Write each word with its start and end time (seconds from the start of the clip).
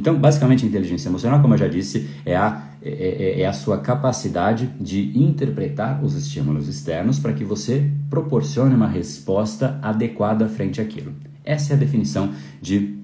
Então, 0.00 0.18
basicamente, 0.18 0.64
a 0.64 0.68
inteligência 0.68 1.10
emocional, 1.10 1.42
como 1.42 1.52
eu 1.52 1.58
já 1.58 1.68
disse, 1.68 2.08
é 2.24 2.34
a, 2.34 2.70
é, 2.82 2.88
é, 2.88 3.40
é 3.42 3.46
a 3.46 3.52
sua 3.52 3.76
capacidade 3.76 4.70
de 4.80 5.12
interpretar 5.14 6.02
os 6.02 6.14
estímulos 6.14 6.68
externos 6.68 7.18
para 7.18 7.34
que 7.34 7.44
você 7.44 7.90
proporcione 8.08 8.74
uma 8.74 8.88
resposta 8.88 9.78
adequada 9.82 10.48
frente 10.48 10.80
àquilo. 10.80 11.12
Essa 11.44 11.74
é 11.74 11.76
a 11.76 11.78
definição 11.78 12.30
de 12.62 12.98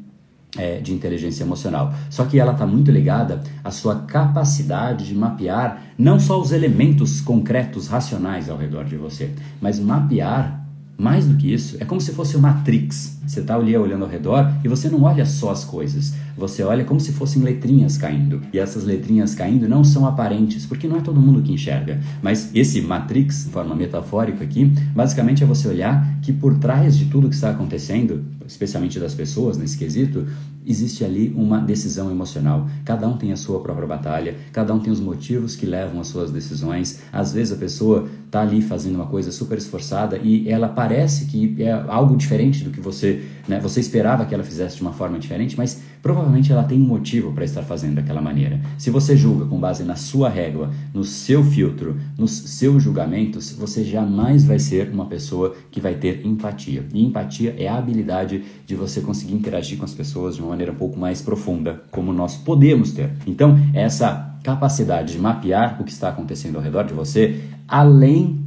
é, 0.57 0.81
de 0.81 0.95
inteligência 0.95 1.45
emocional. 1.45 1.93
Só 2.09 2.25
que 2.25 2.41
ela 2.41 2.53
está 2.53 2.67
muito 2.67 2.91
ligada 2.91 3.43
à 3.63 3.71
sua 3.71 3.97
capacidade 3.97 5.07
de 5.07 5.15
mapear 5.15 5.83
não 5.99 6.19
só 6.19 6.41
os 6.41 6.51
elementos 6.51 7.21
concretos, 7.21 7.89
racionais 7.89 8.49
ao 8.49 8.57
redor 8.57 8.87
de 8.87 8.97
você, 8.97 9.35
mas 9.61 9.79
mapear 9.79 10.67
mais 10.97 11.27
do 11.27 11.37
que 11.37 11.53
isso, 11.53 11.77
é 11.79 11.85
como 11.85 12.01
se 12.01 12.13
fosse 12.13 12.39
uma 12.39 12.53
matrix. 12.53 13.16
Você 13.27 13.41
está 13.41 13.57
ali 13.57 13.77
olhando 13.77 14.05
ao 14.05 14.11
redor 14.11 14.53
e 14.65 14.69
você 14.69 14.89
não 14.89 15.03
olha 15.03 15.27
só 15.27 15.51
as 15.51 15.65
coisas. 15.65 16.15
Você 16.37 16.63
olha 16.63 16.85
como 16.85 17.01
se 17.01 17.13
fossem 17.13 17.43
letrinhas 17.43 17.99
caindo. 17.99 18.41
E 18.53 18.59
essas 18.59 18.85
letrinhas 18.85 19.35
caindo 19.35 19.69
não 19.69 19.83
são 19.83 20.07
aparentes, 20.07 20.67
porque 20.67 20.87
não 20.87 20.99
é 20.99 21.01
todo 21.01 21.21
mundo 21.21 21.43
que 21.43 21.53
enxerga. 21.53 22.01
Mas 22.23 22.51
esse 22.55 22.81
matrix, 22.81 23.45
de 23.45 23.51
forma 23.51 23.75
metafórica 23.75 24.45
aqui, 24.45 24.67
basicamente 24.95 25.43
é 25.43 25.47
você 25.47 25.67
olhar 25.69 26.21
que 26.23 26.33
por 26.33 26.59
trás 26.59 26.97
de 26.97 27.07
tudo 27.07 27.29
que 27.29 27.35
está 27.35 27.51
acontecendo, 27.51 28.25
especialmente 28.47 29.01
das 29.01 29.15
pessoas 29.15 29.57
nesse 29.57 29.77
quesito, 29.77 30.27
existe 30.67 31.05
ali 31.05 31.33
uma 31.37 31.61
decisão 31.61 32.11
emocional. 32.11 32.69
Cada 32.85 33.07
um 33.07 33.17
tem 33.17 33.33
a 33.33 33.37
sua 33.37 33.61
própria 33.61 33.87
batalha, 33.87 34.35
cada 34.53 34.75
um 34.75 34.81
tem 34.81 34.93
os 34.93 35.01
motivos 35.01 35.55
que 35.55 35.65
levam 35.65 36.01
às 36.01 36.09
suas 36.09 36.31
decisões. 36.31 37.01
Às 37.13 37.33
vezes 37.33 37.53
a 37.53 37.57
pessoa 37.57 38.09
está 38.27 38.43
ali 38.43 38.61
fazendo 38.61 38.97
uma 38.97 39.07
coisa 39.07 39.31
super 39.31 39.57
esforçada 39.57 40.19
e 40.19 40.49
ela 40.49 40.69
parece 40.69 41.27
que 41.27 41.63
é 41.63 41.71
algo 41.73 42.17
diferente 42.17 42.65
do 42.65 42.71
que 42.71 42.81
você, 42.81 43.16
né, 43.49 43.61
você 43.61 43.81
esperava 43.81 44.25
que 44.25 44.35
ela 44.35 44.45
fizesse 44.45 44.77
de 44.77 44.83
uma 44.83 44.93
forma 44.93 45.19
diferente, 45.19 45.57
mas 45.57 45.83
provavelmente 46.03 46.53
ela 46.53 46.63
tem 46.65 46.81
um 46.81 46.87
motivo 46.87 47.33
para 47.33 47.45
estar 47.45 47.63
fazendo 47.63 47.97
daquela 47.97 48.21
maneira. 48.21 48.61
Se 48.79 48.91
você 48.91 49.17
julga 49.17 49.47
com 49.47 49.59
base 49.59 49.83
na 49.85 49.97
sua 49.97 50.29
régua, 50.29 50.71
no 50.93 51.05
seu 51.05 51.43
filtro, 51.43 51.97
nos 52.17 52.31
seus 52.31 52.83
julgamentos, 52.83 53.53
você 53.53 53.85
jamais 53.85 54.45
vai 54.45 54.59
ser 54.59 54.91
uma 54.91 55.07
pessoa 55.07 55.55
que 55.71 55.81
vai 55.81 55.95
ter 55.95 56.25
empatia. 56.27 56.85
E 56.93 57.05
empatia 57.05 57.55
é 57.59 57.69
a 57.69 57.77
habilidade 57.77 58.43
de 58.67 58.75
você 58.75 59.01
conseguir 59.01 59.35
interagir 59.35 59.79
com 59.79 59.85
as 59.85 59.95
pessoas 59.95 60.37
de 60.37 60.43
uma 60.43 60.51
maneira 60.51 60.73
um 60.73 60.77
pouco 60.77 60.99
mais 60.99 61.23
profunda, 61.23 61.83
como 61.91 62.13
nós 62.13 62.37
podemos 62.37 62.93
ter. 62.93 63.11
Então, 63.27 63.59
essa 63.75 64.37
capacidade 64.43 65.15
de 65.15 65.19
mapear 65.19 65.81
o 65.81 65.85
que 65.85 65.91
está 65.91 66.09
acontecendo 66.09 66.57
ao 66.57 66.63
redor 66.63 66.85
de 66.85 66.95
você, 66.95 67.41
além 67.67 68.45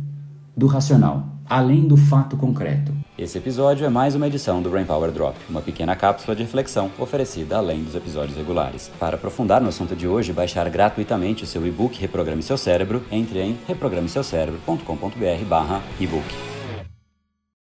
do 0.55 0.65
racional, 0.65 1.27
além 1.45 1.87
do 1.87 1.97
fato 1.97 2.37
concreto. 2.37 2.98
Esse 3.19 3.37
episódio 3.37 3.85
é 3.85 3.89
mais 3.89 4.15
uma 4.15 4.25
edição 4.27 4.61
do 4.61 4.69
Brain 4.69 4.85
Power 4.85 5.11
Drop, 5.11 5.35
uma 5.49 5.61
pequena 5.61 5.93
cápsula 5.93 6.33
de 6.33 6.43
reflexão 6.43 6.89
oferecida 6.97 7.57
além 7.57 7.83
dos 7.83 7.93
episódios 7.93 8.37
regulares. 8.37 8.89
Para 8.97 9.17
aprofundar 9.17 9.59
no 9.59 9.67
assunto 9.67 9.93
de 9.93 10.07
hoje 10.07 10.31
baixar 10.31 10.69
gratuitamente 10.69 11.43
o 11.43 11.47
seu 11.47 11.67
e-book 11.67 11.99
Reprograme 11.99 12.41
Seu 12.41 12.57
Cérebro, 12.57 13.03
entre 13.11 13.41
em 13.41 13.59
reprogrameseucerebro.com.br/ebook. 13.67 16.48